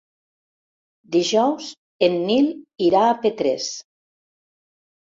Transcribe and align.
Dijous 1.17 1.67
en 2.09 2.17
Nil 2.31 2.51
irà 2.89 3.05
a 3.13 3.17
Petrés. 3.23 3.71